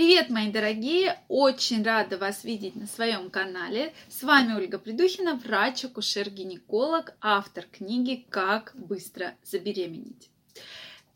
[0.00, 1.18] Привет, мои дорогие!
[1.28, 3.92] Очень рада вас видеть на своем канале.
[4.08, 10.30] С вами Ольга Придухина, врач-акушер-гинеколог, автор книги «Как быстро забеременеть».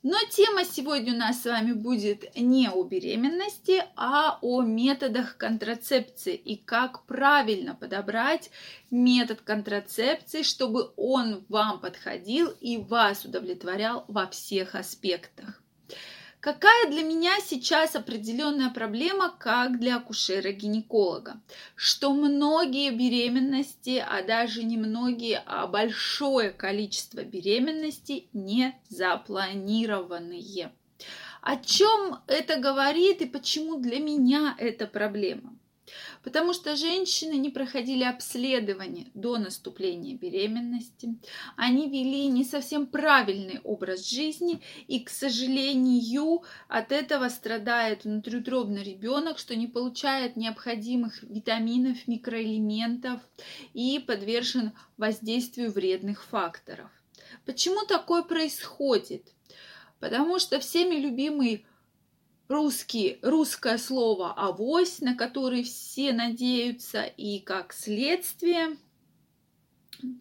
[0.02, 6.34] Но тема сегодня у нас с вами будет не о беременности, а о методах контрацепции
[6.34, 8.50] и как правильно подобрать
[8.90, 15.62] метод контрацепции, чтобы он вам подходил и вас удовлетворял во всех аспектах.
[16.44, 21.40] Какая для меня сейчас определенная проблема, как для акушера-гинеколога?
[21.74, 30.70] Что многие беременности, а даже не многие, а большое количество беременностей не запланированные.
[31.40, 35.56] О чем это говорит и почему для меня это проблема?
[36.22, 41.16] Потому что женщины не проходили обследование до наступления беременности,
[41.56, 49.38] они вели не совсем правильный образ жизни, и, к сожалению, от этого страдает внутриутробный ребенок,
[49.38, 53.20] что не получает необходимых витаминов, микроэлементов
[53.72, 56.90] и подвержен воздействию вредных факторов.
[57.44, 59.28] Почему такое происходит?
[60.00, 61.66] Потому что всеми любимый
[62.48, 68.76] русский, русское слово «авось», на который все надеются, и как следствие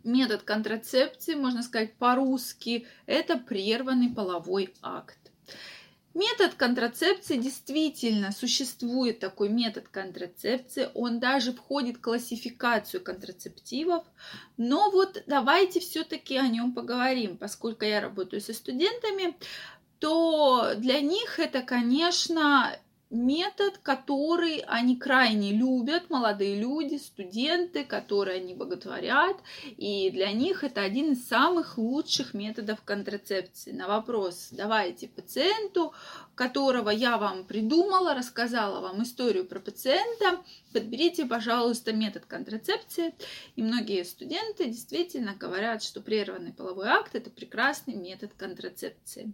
[0.03, 5.17] метод контрацепции, можно сказать по-русски, это прерванный половой акт.
[6.13, 14.05] Метод контрацепции действительно существует такой метод контрацепции, он даже входит в классификацию контрацептивов,
[14.55, 19.35] но вот давайте все-таки о нем поговорим, поскольку я работаю со студентами,
[20.04, 22.78] то для них это, конечно,
[23.14, 29.38] метод, который они крайне любят, молодые люди, студенты, которые они боготворят,
[29.78, 33.72] и для них это один из самых лучших методов контрацепции.
[33.72, 35.94] На вопрос «давайте пациенту»,
[36.36, 40.41] которого я вам придумала, рассказала вам историю про пациента,
[40.73, 43.14] подберите, пожалуйста, метод контрацепции.
[43.56, 49.31] И многие студенты действительно говорят, что прерванный половой акт– это прекрасный метод контрацепции.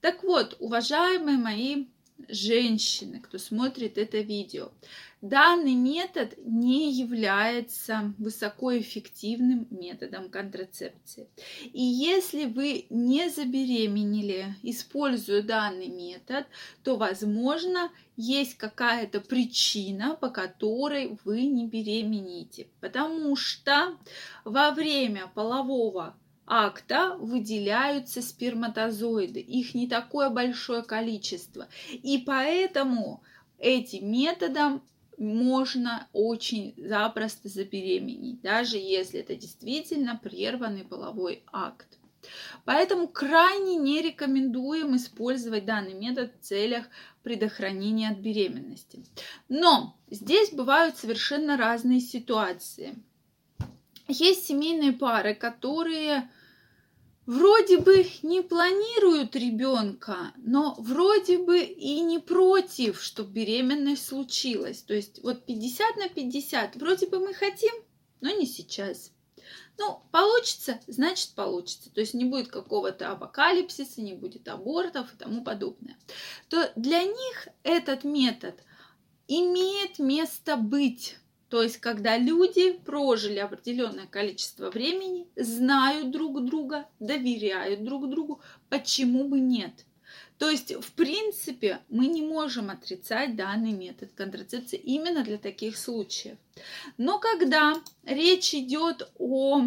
[0.00, 1.86] Так вот, уважаемые мои
[2.28, 4.70] женщины, кто смотрит это видео.
[5.20, 11.28] Данный метод не является высокоэффективным методом контрацепции.
[11.72, 16.46] И если вы не забеременели, используя данный метод,
[16.84, 22.68] то, возможно, есть какая-то причина, по которой вы не беременеете.
[22.80, 23.96] Потому что
[24.44, 26.16] во время полового
[26.48, 29.40] акта выделяются сперматозоиды.
[29.40, 31.68] Их не такое большое количество.
[31.90, 33.22] И поэтому
[33.58, 34.82] этим методом
[35.18, 41.98] можно очень запросто забеременеть, даже если это действительно прерванный половой акт.
[42.64, 46.86] Поэтому крайне не рекомендуем использовать данный метод в целях
[47.22, 49.04] предохранения от беременности.
[49.48, 52.96] Но здесь бывают совершенно разные ситуации.
[54.08, 56.30] Есть семейные пары, которые
[57.28, 64.80] вроде бы не планируют ребенка, но вроде бы и не против, чтобы беременность случилась.
[64.80, 67.74] То есть вот 50 на 50, вроде бы мы хотим,
[68.22, 69.12] но не сейчас.
[69.76, 71.90] Ну, получится, значит получится.
[71.92, 75.98] То есть не будет какого-то апокалипсиса, не будет абортов и тому подобное.
[76.48, 78.54] То для них этот метод
[79.28, 81.18] имеет место быть
[81.48, 89.28] то есть, когда люди прожили определенное количество времени, знают друг друга, доверяют друг другу, почему
[89.28, 89.72] бы нет?
[90.38, 96.36] То есть, в принципе, мы не можем отрицать данный метод контрацепции именно для таких случаев.
[96.96, 99.62] Но когда речь идет о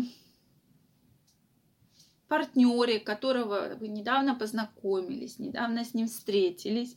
[2.32, 6.96] партнере, которого вы недавно познакомились, недавно с ним встретились,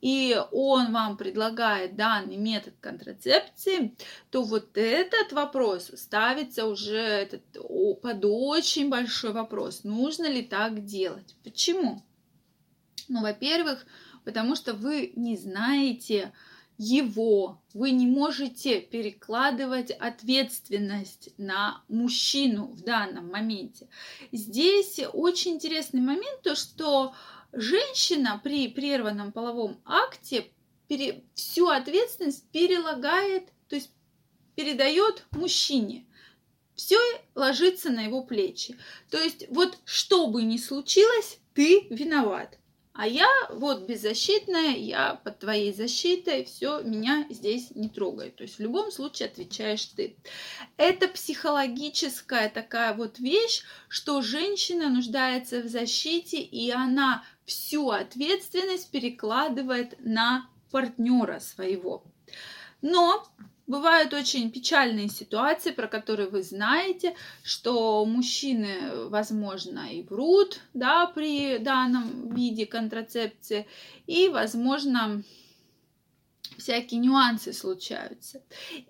[0.00, 3.94] и он вам предлагает данный метод контрацепции,
[4.30, 7.42] то вот этот вопрос ставится уже этот,
[8.00, 11.36] под очень большой вопрос, нужно ли так делать.
[11.44, 12.02] Почему?
[13.08, 13.84] Ну, во-первых,
[14.24, 16.32] потому что вы не знаете,
[16.80, 17.60] его.
[17.74, 23.86] Вы не можете перекладывать ответственность на мужчину в данном моменте.
[24.32, 27.14] Здесь очень интересный момент, то что
[27.52, 30.46] женщина при прерванном половом акте
[30.88, 33.90] пере, всю ответственность перелагает, то есть
[34.54, 36.06] передает мужчине.
[36.74, 36.96] Все
[37.34, 38.78] ложится на его плечи.
[39.10, 42.56] То есть вот что бы ни случилось, ты виноват.
[43.00, 48.36] А я вот беззащитная, я под твоей защитой, все, меня здесь не трогает.
[48.36, 50.18] То есть в любом случае отвечаешь ты.
[50.76, 59.94] Это психологическая такая вот вещь, что женщина нуждается в защите, и она всю ответственность перекладывает
[60.00, 62.04] на партнера своего.
[62.82, 63.26] Но
[63.70, 67.14] бывают очень печальные ситуации, про которые вы знаете,
[67.44, 73.66] что мужчины, возможно, и врут, да, при данном виде контрацепции,
[74.08, 75.22] и, возможно,
[76.60, 78.42] всякие нюансы случаются.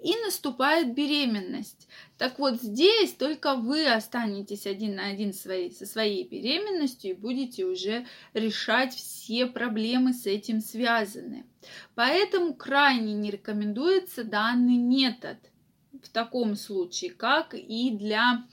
[0.03, 1.89] И наступает беременность.
[2.19, 7.65] Так вот здесь только вы останетесь один на один своей, со своей беременностью и будете
[7.65, 11.47] уже решать все проблемы с этим связанные.
[11.95, 15.39] Поэтому крайне не рекомендуется данный метод
[16.03, 18.45] в таком случае, как и для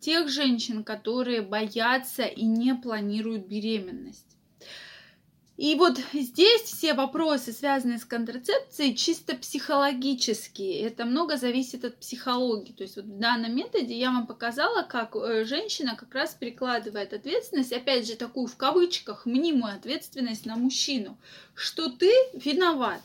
[0.00, 4.27] тех женщин, которые боятся и не планируют беременность.
[5.58, 10.82] И вот здесь все вопросы, связанные с контрацепцией, чисто психологические.
[10.82, 12.70] Это много зависит от психологии.
[12.70, 17.12] То есть вот в данном методе я вам показала, как э, женщина как раз перекладывает
[17.12, 21.18] ответственность, опять же, такую в кавычках, мнимую ответственность на мужчину,
[21.56, 23.00] что ты виноват.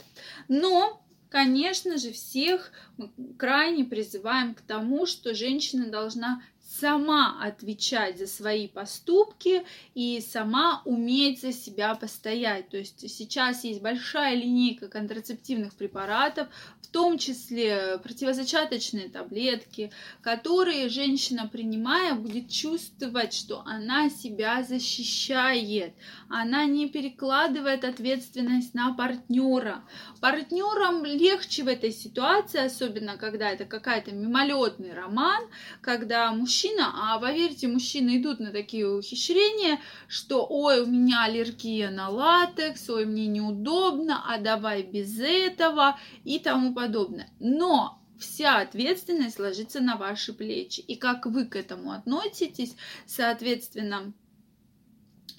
[0.48, 1.04] Но
[1.34, 3.10] конечно же, всех мы
[3.40, 6.44] крайне призываем к тому, что женщина должна
[6.80, 12.70] сама отвечать за свои поступки и сама уметь за себя постоять.
[12.70, 16.48] То есть сейчас есть большая линейка контрацептивных препаратов,
[16.82, 19.92] в том числе противозачаточные таблетки,
[20.22, 25.94] которые женщина, принимая, будет чувствовать, что она себя защищает,
[26.30, 29.84] она не перекладывает ответственность на партнера.
[30.22, 35.44] Партнерам легче в этой ситуации, особенно когда это какая-то мимолетный роман,
[35.82, 41.90] когда мужчина мужчина, а поверьте, мужчины идут на такие ухищрения, что ой, у меня аллергия
[41.90, 47.30] на латекс, ой, мне неудобно, а давай без этого и тому подобное.
[47.40, 50.80] Но вся ответственность ложится на ваши плечи.
[50.80, 52.76] И как вы к этому относитесь,
[53.06, 54.14] соответственно,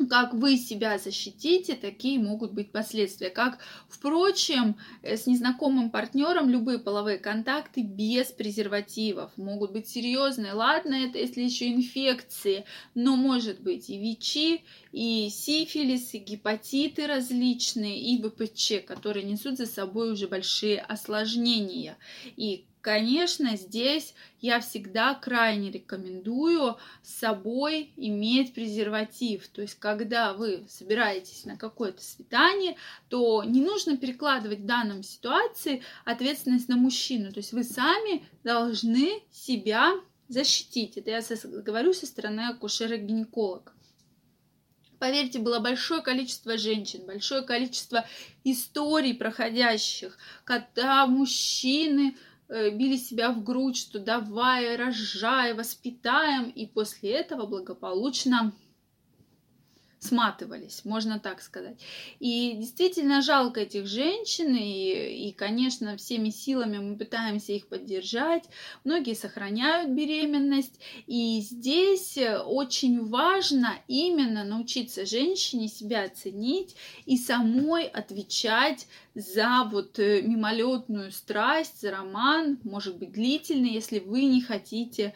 [0.09, 3.31] как вы себя защитите, такие могут быть последствия.
[3.31, 3.59] Как,
[3.89, 10.53] впрочем, э, с незнакомым партнером любые половые контакты без презервативов могут быть серьезные.
[10.53, 12.65] Ладно, это если еще инфекции,
[12.95, 14.63] но может быть и ВИЧи,
[14.93, 21.97] и сифилис, и гепатиты различные, и ВПЧ, которые несут за собой уже большие осложнения.
[22.37, 29.49] И Конечно, здесь я всегда крайне рекомендую с собой иметь презерватив.
[29.49, 32.77] То есть, когда вы собираетесь на какое-то свидание,
[33.09, 37.33] то не нужно перекладывать в данном ситуации ответственность на мужчину.
[37.33, 39.95] То есть, вы сами должны себя
[40.29, 40.99] защитить.
[40.99, 41.23] Это я
[41.63, 43.73] говорю со стороны акушера-гинеколога.
[44.99, 48.07] Поверьте, было большое количество женщин, большое количество
[48.45, 52.15] историй проходящих, когда мужчины
[52.49, 58.53] били себя в грудь, что давай, рожай, воспитаем, и после этого благополучно
[60.05, 61.77] сматывались, можно так сказать.
[62.21, 68.45] И действительно жалко этих женщин, и, и, конечно, всеми силами мы пытаемся их поддержать.
[68.85, 78.87] Многие сохраняют беременность, и здесь очень важно именно научиться женщине себя оценить и самой отвечать
[79.15, 85.15] за вот э, мимолетную страсть, за роман, может быть длительный, если вы не хотите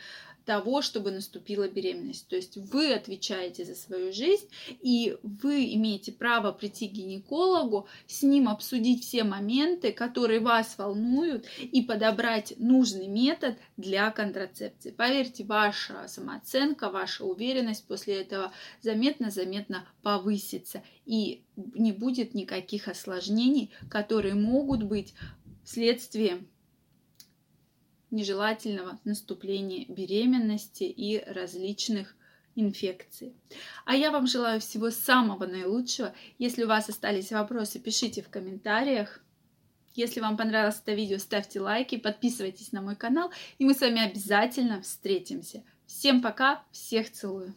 [0.49, 2.27] того, чтобы наступила беременность.
[2.27, 4.49] То есть вы отвечаете за свою жизнь,
[4.81, 11.45] и вы имеете право прийти к гинекологу, с ним обсудить все моменты, которые вас волнуют,
[11.61, 14.91] и подобрать нужный метод для контрацепции.
[14.91, 18.51] Поверьте, ваша самооценка, ваша уверенность после этого
[18.81, 25.13] заметно-заметно повысится, и не будет никаких осложнений, которые могут быть
[25.63, 26.49] следствием
[28.11, 32.15] нежелательного наступления беременности и различных
[32.55, 33.35] инфекций.
[33.85, 36.15] А я вам желаю всего самого наилучшего.
[36.39, 39.21] Если у вас остались вопросы, пишите в комментариях.
[39.95, 44.01] Если вам понравилось это видео, ставьте лайки, подписывайтесь на мой канал, и мы с вами
[44.01, 45.65] обязательно встретимся.
[45.87, 47.55] Всем пока, всех целую!